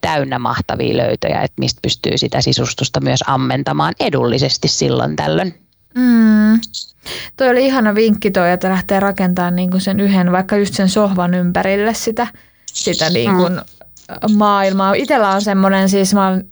[0.00, 5.54] täynnä mahtavia löytöjä, että mistä pystyy sitä sisustusta myös ammentamaan edullisesti silloin tällöin.
[5.94, 6.60] Mm.
[7.36, 10.88] Toi oli ihana vinkki toi, että lähtee rakentamaan niin kuin sen yhden, vaikka just sen
[10.88, 12.26] sohvan ympärille sitä,
[12.66, 14.36] sitä niin kuin mm.
[14.36, 14.94] maailmaa.
[14.94, 16.44] Itellä on semmoinen, siis mä oon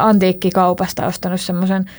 [0.00, 1.90] antiikkikaupasta ostanut semmoisen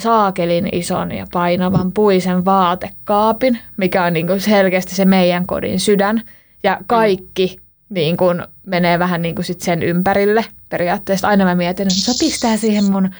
[0.00, 6.22] saakelin ison ja painavan puisen vaatekaapin, mikä on niin kuin selkeästi se meidän kodin sydän.
[6.62, 10.44] Ja kaikki niin kuin menee vähän niin kuin sit sen ympärille.
[10.68, 13.10] Periaatteessa aina mä mietin, että sopisi tämä siihen mun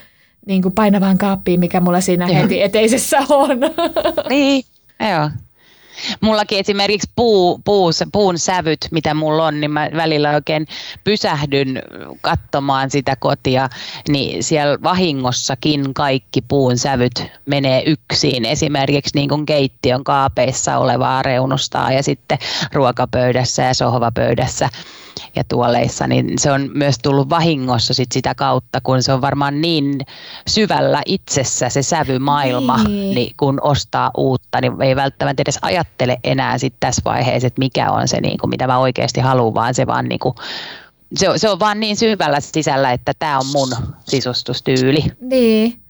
[0.47, 3.61] niin kuin painavaan kaappiin, mikä mulla siinä heti eteisessä on.
[4.29, 4.65] Niin,
[5.01, 5.31] joo.
[6.21, 10.67] Mullakin esimerkiksi puu, puu, puun sävyt, mitä mulla on, niin mä välillä oikein
[11.05, 11.83] pysähdyn
[12.21, 13.69] katsomaan sitä kotia,
[14.09, 18.45] niin siellä vahingossakin kaikki puun sävyt menee yksin.
[18.45, 22.39] Esimerkiksi niin kuin keittiön kaapeissa olevaa reunustaa ja sitten
[22.73, 24.69] ruokapöydässä ja sohvapöydässä
[25.37, 29.61] ja tuoleissa, niin se on myös tullut vahingossa sit sitä kautta, kun se on varmaan
[29.61, 30.01] niin
[30.47, 33.15] syvällä itsessä se sävymaailma, niin.
[33.15, 37.91] niin kun ostaa uutta, niin ei välttämättä edes ajattele enää sit tässä vaiheessa, että mikä
[37.91, 40.35] on se, niin kuin, mitä mä oikeasti haluan, vaan se vaan niin kuin,
[41.17, 43.69] se, on, se on vaan niin syvällä sisällä, että tämä on mun
[44.05, 45.05] sisustustyyli.
[45.21, 45.81] Niin.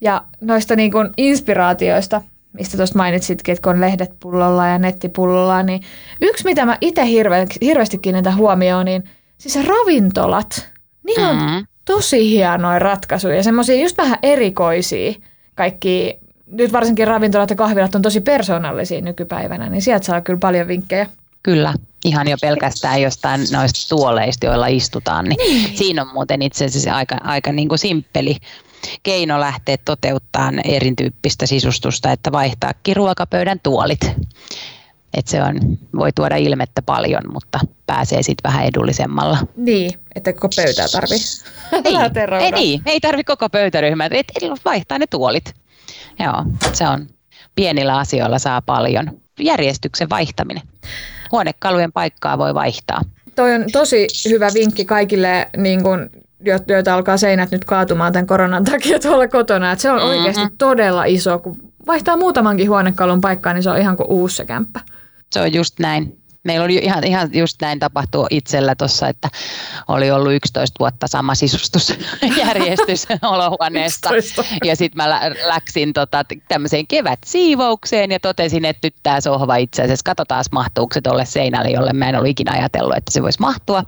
[0.00, 5.62] Ja noista niin kuin inspiraatioista, mistä tuosta mainitsitkin, että kun on lehdet pullolla ja nettipullolla,
[5.62, 5.82] niin
[6.20, 9.04] yksi, mitä mä itse hirve, hirveästi kiinnitän huomioon, niin
[9.38, 10.70] siis ravintolat,
[11.06, 11.66] niillä on mm-hmm.
[11.84, 15.12] tosi hienoja ratkaisuja ja semmoisia just vähän erikoisia
[15.54, 20.68] kaikki, nyt varsinkin ravintolat ja kahvilat on tosi persoonallisia nykypäivänä, niin sieltä saa kyllä paljon
[20.68, 21.06] vinkkejä.
[21.42, 25.78] Kyllä, ihan jo pelkästään jostain noista tuoleista, joilla istutaan, niin, niin.
[25.78, 28.36] siinä on muuten itse asiassa aika, aika niin kuin simppeli
[29.02, 34.10] keino lähteä toteuttamaan erityyppistä sisustusta, että vaihtaakin ruokapöydän tuolit.
[35.14, 39.38] Et se on, voi tuoda ilmettä paljon, mutta pääsee sitten vähän edullisemmalla.
[39.56, 41.18] Niin, että koko pöytää tarvii
[41.84, 44.26] ei, ei, niin, ei tarvi koko pöytäryhmää, et,
[44.64, 45.54] vaihtaa ne tuolit.
[46.18, 47.06] Joo, se on
[47.54, 49.20] pienillä asioilla saa paljon.
[49.40, 50.62] Järjestyksen vaihtaminen.
[51.32, 53.00] Huonekalujen paikkaa voi vaihtaa.
[53.34, 56.10] Toi on tosi hyvä vinkki kaikille niin kun
[56.68, 59.72] joita alkaa seinät nyt kaatumaan tämän koronan takia tuolla kotona.
[59.72, 60.10] Että se on mm-hmm.
[60.10, 61.38] oikeasti todella iso.
[61.38, 64.80] Kun vaihtaa muutamankin huonekalun paikkaa, niin se on ihan kuin uusi se kämppä.
[65.32, 66.16] Se on just näin.
[66.44, 69.28] Meillä oli ihan, ihan just näin tapahtuu itsellä tuossa, että
[69.88, 74.10] oli ollut 11 vuotta sama sisustusjärjestys olohuoneesta.
[74.64, 80.04] Ja sitten mä läksin tota, tämmöiseen kevätsiivoukseen ja totesin, että nyt tämä sohva itse asiassa,
[80.04, 83.84] katsotaan mahtuuko se tuolle seinälle, jolle mä en ollut ikinä ajatellut, että se voisi mahtua.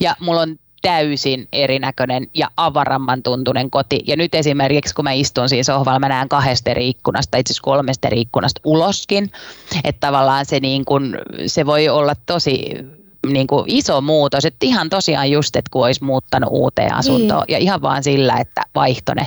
[0.00, 4.00] Ja mulla on täysin erinäköinen ja avaramman tuntunen koti.
[4.06, 7.62] Ja nyt esimerkiksi, kun mä istun siinä sohvalla, mä näen kahdesta eri ikkunasta, itse asiassa
[7.62, 9.30] kolmesta eri ikkunasta uloskin.
[9.84, 12.74] Että tavallaan se, niin kun, se voi olla tosi
[13.26, 17.54] niin kuin iso muutos, että ihan tosiaan just, että kun olisi muuttanut uuteen asuntoon niin.
[17.54, 19.26] ja ihan vaan sillä, että vaihto ne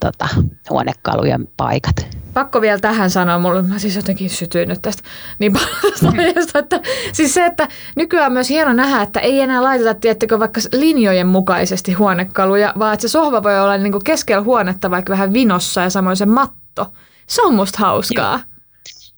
[0.00, 0.28] tota,
[0.70, 2.25] huonekalujen paikat.
[2.36, 5.02] Pakko vielä tähän sanoa, mulla mä siis jotenkin sytyin nyt tästä
[5.38, 6.20] niin paljon
[6.54, 6.80] että
[7.12, 11.26] siis se, että nykyään on myös hieno nähdä, että ei enää laiteta, tiettekö, vaikka linjojen
[11.26, 15.80] mukaisesti huonekaluja, vaan että se sohva voi olla niin kuin keskellä huonetta vaikka vähän vinossa
[15.80, 16.92] ja samoin se matto.
[17.26, 18.32] Se on musta hauskaa.
[18.32, 18.40] Joo.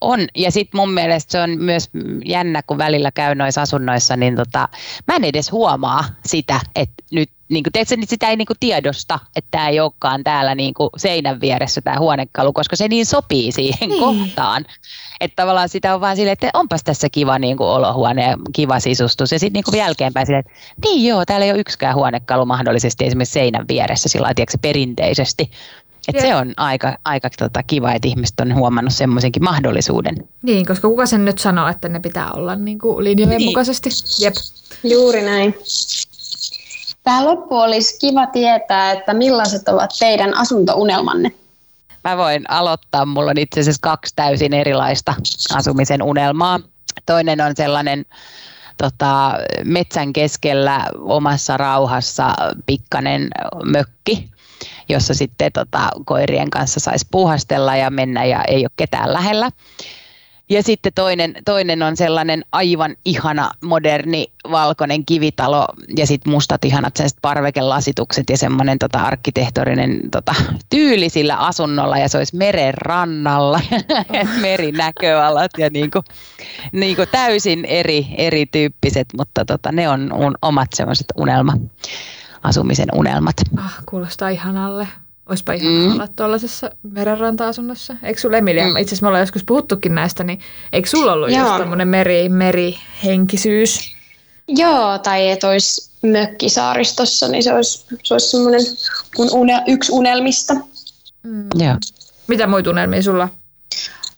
[0.01, 1.91] On, ja sitten mun mielestä se on myös
[2.25, 4.69] jännä, kun välillä käy noissa asunnoissa, niin tota,
[5.09, 8.57] mä en edes huomaa sitä, että nyt niin kuin, teetkö, niin sitä ei niin kuin
[8.61, 13.07] tiedosta, että tämä ei olekaan täällä niin kuin seinän vieressä tämä huonekalu, koska se niin
[13.07, 14.01] sopii siihen niin.
[14.01, 14.65] kohtaan.
[15.21, 18.81] Että tavallaan sitä on vaan silleen, että onpas tässä kiva niin kuin olohuone ja kiva
[18.81, 19.33] sisustus.
[19.33, 20.53] Ja sitten niin jälkeenpäin silleen, että
[20.85, 25.51] niin joo, täällä ei ole yksikään huonekalu mahdollisesti esimerkiksi seinän vieressä sillä lailla, perinteisesti.
[26.09, 30.29] Et se on aika, aika tota, kiva, että ihmiset on huomannut semmoisenkin mahdollisuuden.
[30.43, 33.49] Niin, koska kuka sen nyt sanoo, että ne pitää olla niin kuin linjojen niin.
[33.49, 33.91] mukaisesti.
[34.21, 34.35] Jep.
[34.85, 35.55] Juuri näin.
[37.03, 41.33] Tähän loppu olisi kiva tietää, että millaiset ovat teidän asuntounelmanne.
[42.05, 43.07] Mä voin aloittaa.
[43.07, 45.15] Mulla on itse asiassa kaksi täysin erilaista
[45.55, 46.61] asumisen unelmaa.
[47.07, 48.05] Toinen on sellainen
[48.79, 49.33] tota,
[49.65, 52.35] metsän keskellä omassa rauhassa
[52.67, 53.29] pikkanen
[53.65, 54.31] mökki,
[54.89, 59.51] jossa sitten tota, koirien kanssa saisi puhastella ja mennä ja ei ole ketään lähellä.
[60.51, 66.95] Ja sitten toinen, toinen on sellainen aivan ihana, moderni, valkoinen kivitalo ja sitten mustat ihanat
[67.23, 70.35] parvekelasitukset ja semmoinen tota, arkkitehtorinen tota,
[70.71, 73.61] tyyli sillä asunnolla ja se olisi meren rannalla,
[74.41, 76.03] merinäköalat ja niinku,
[76.73, 81.53] niinku täysin eri, erityyppiset, mutta tota, ne on un, omat semmoiset unelma,
[82.43, 83.37] asumisen unelmat.
[83.57, 84.89] Ah, kuulostaa ihanalle.
[85.29, 85.93] Olisipa ihan mm.
[85.93, 87.97] olla tuollaisessa merenranta-asunnossa.
[88.03, 88.77] Eikö sulla Emilia, mm.
[88.77, 90.41] itse asiassa me ollaan joskus puhuttukin näistä, niin
[90.73, 91.47] eikö sulla ollut Joo.
[91.47, 93.95] just tämmöinen meri, merihenkisyys?
[94.49, 98.61] Joo, tai että olisi mökki saaristossa, niin se olisi, se olisi semmoinen
[99.19, 100.55] mun une, yksi unelmista.
[101.23, 101.49] Mm.
[101.55, 101.77] Joo.
[102.27, 103.29] Mitä muita unelmia sulla?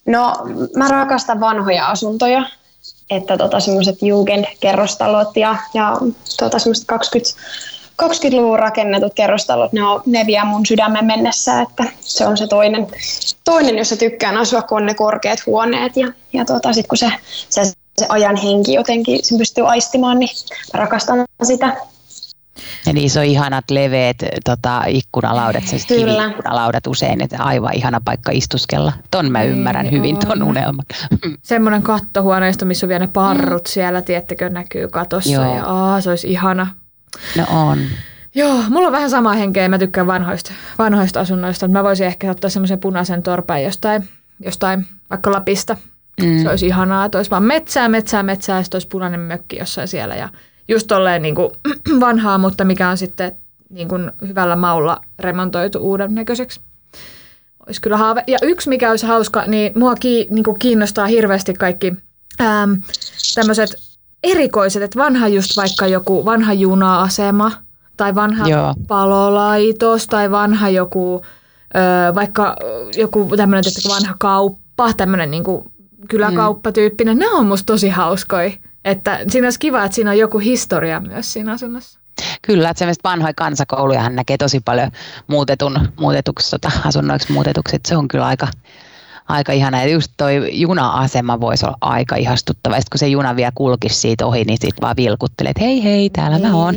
[0.05, 0.33] No,
[0.75, 2.45] mä rakastan vanhoja asuntoja,
[3.09, 5.97] että tota, semmoiset Jugend-kerrostalot ja, ja
[6.39, 7.31] tota, semmoiset 20
[8.01, 12.87] 20-luvun rakennetut kerrostalot, ne, on, ne vie mun sydämen mennessä, että se on se toinen,
[13.43, 15.97] toinen jossa tykkään asua, kun on ne korkeat huoneet.
[15.97, 17.11] Ja, ja tota, sitten kun se,
[17.49, 17.61] se,
[17.97, 20.29] se ajan henki jotenkin se pystyy aistimaan, niin
[20.73, 21.77] rakastan sitä.
[22.85, 28.93] Ja niissä on ihanat leveät tota, ikkunalaudat, siis ikkunalaudat usein, että aivan ihana paikka istuskella.
[29.11, 30.21] Ton mä ymmärrän Ei, hyvin, on.
[30.21, 30.85] ton unelman.
[31.41, 33.69] Semmoinen kattohuoneisto, missä on vielä ne parrut mm.
[33.69, 35.31] siellä, tiettekö, näkyy katossa.
[35.31, 35.55] Joo.
[35.55, 36.67] Ja aa, se olisi ihana.
[37.37, 37.79] No on.
[38.35, 39.69] Joo, mulla on vähän sama henkeä.
[39.69, 41.67] Mä tykkään vanhoista, vanhoista asunnoista.
[41.67, 45.77] Mä voisin ehkä ottaa semmoisen punaisen torpeen jostain, jostain vaikka Lapista.
[46.21, 46.41] Mm.
[46.41, 49.87] Se olisi ihanaa, että olisi vaan metsää, metsää, metsää ja sitten olisi punainen mökki jossain
[49.87, 50.15] siellä.
[50.15, 50.29] Ja
[50.67, 51.49] just tolleen niin kuin
[51.99, 53.31] vanhaa, mutta mikä on sitten
[53.69, 56.61] niin kuin hyvällä maulla remontoitu uuden näköiseksi.
[57.67, 58.23] Olisi kyllä haave.
[58.27, 61.93] Ja yksi, mikä olisi hauska, niin mua ki, niin kuin kiinnostaa hirveästi kaikki
[63.35, 63.90] tämmöiset
[64.23, 67.51] erikoiset, että vanha just vaikka joku vanha juna-asema–
[68.01, 68.73] tai vanha Joo.
[68.87, 71.21] palolaitos tai vanha joku,
[71.75, 72.55] ö, vaikka
[72.97, 75.43] joku tämmöinen vanha kauppa, tämmöinen niin
[76.09, 77.17] kyläkauppatyyppinen.
[77.17, 77.19] Mm.
[77.19, 78.51] Nämä on musta tosi hauskoja.
[78.85, 81.99] Että siinä olisi kiva, että siinä on joku historia myös siinä asunnossa.
[82.41, 84.91] Kyllä, että semmoista vanhoja kansakouluja hän näkee tosi paljon
[85.27, 87.75] muutetun, muutetuksi, tota, asunnoiksi muutetuksi.
[87.75, 88.47] Että se on kyllä aika,
[89.31, 89.81] aika ihana.
[89.81, 92.75] Ja just toi juna-asema voisi olla aika ihastuttava.
[92.75, 96.09] Sitten kun se juna vielä kulkisi siitä ohi, niin sitten vaan vilkuttelee, että hei hei,
[96.09, 96.47] täällä niin.
[96.47, 96.75] mä oon.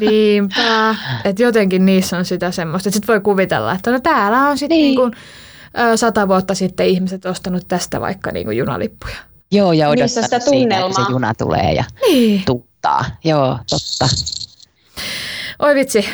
[0.00, 0.94] Niinpä.
[1.24, 2.90] Että jotenkin niissä on sitä semmoista.
[2.90, 4.98] Sitten voi kuvitella, että no täällä on sitten niin.
[4.98, 9.16] niin sata vuotta sitten ihmiset ostanut tästä vaikka niin kuin junalippuja.
[9.52, 12.42] Joo, ja odottanut sitä siinä, että se juna tulee ja niin.
[12.46, 13.04] tuuttaa.
[13.24, 14.08] Joo, totta.
[15.58, 16.08] Oi vitsi,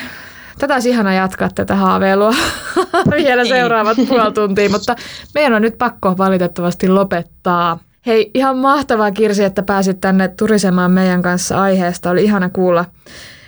[0.57, 2.33] tätä olisi ihana jatkaa tätä haaveilua
[3.17, 3.55] vielä niin.
[3.55, 4.95] seuraavat puoli tuntia, mutta
[5.33, 7.79] meidän on nyt pakko valitettavasti lopettaa.
[8.05, 12.09] Hei, ihan mahtavaa Kirsi, että pääsit tänne turisemaan meidän kanssa aiheesta.
[12.09, 12.85] Oli ihana kuulla,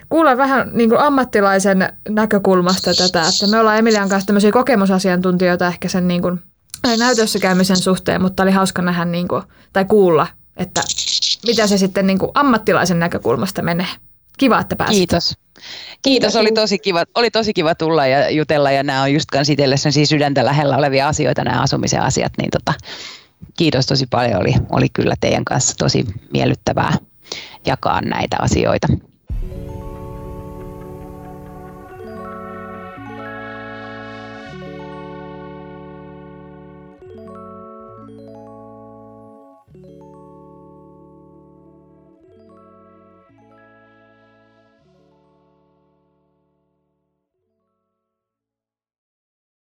[0.09, 5.87] kuulla vähän niin kuin ammattilaisen näkökulmasta tätä, että me ollaan Emilian kanssa tämmöisiä kokemusasiantuntijoita ehkä
[5.89, 6.39] sen niin kuin,
[6.97, 10.81] näytössä käymisen suhteen, mutta oli hauska nähdä niin kuin, tai kuulla, että
[11.47, 13.87] mitä se sitten niin kuin ammattilaisen näkökulmasta menee.
[14.38, 14.98] Kiva, että pääsit.
[14.98, 15.38] Kiitos.
[16.02, 19.50] Kiitos, oli tosi, kiva, oli tosi kiva tulla ja jutella ja nämä on just kans
[19.50, 22.74] itselle sydäntä lähellä olevia asioita, nämä asumisen asiat, niin tota,
[23.58, 26.98] kiitos tosi paljon, oli, oli kyllä teidän kanssa tosi miellyttävää
[27.65, 28.88] jakaa näitä asioita.